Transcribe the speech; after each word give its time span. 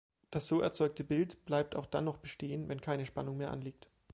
Das 0.31 0.47
so 0.47 0.61
erzeugte 0.61 1.03
Bild 1.03 1.45
bleibt 1.45 1.75
auch 1.75 1.85
dann 1.85 2.05
noch 2.05 2.17
bestehen, 2.17 2.67
wenn 2.69 2.81
keine 2.81 3.05
Spannung 3.05 3.37
mehr 3.37 3.51
anliegt. 3.51 3.87